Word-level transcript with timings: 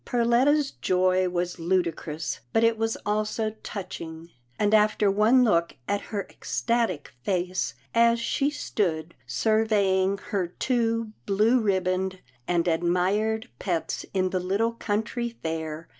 Perletta's 0.03 0.71
joy 0.71 1.29
was 1.29 1.59
ludicrous, 1.59 2.39
but 2.53 2.63
it 2.63 2.75
was 2.75 2.95
also 3.05 3.51
touching, 3.61 4.31
and 4.57 4.73
after 4.73 5.11
one 5.11 5.43
look 5.43 5.75
at 5.87 6.01
her 6.09 6.25
ecstatic 6.27 7.13
face, 7.23 7.75
as 7.93 8.19
she 8.19 8.49
stood 8.49 9.13
surveying 9.27 10.17
her 10.31 10.47
two 10.47 11.11
blue 11.27 11.59
ribboned 11.61 12.19
and 12.47 12.67
admired 12.67 13.47
pets 13.59 14.03
in 14.11 14.31
the 14.31 14.39
little 14.39 14.71
country 14.73 15.37
fair. 15.43 15.87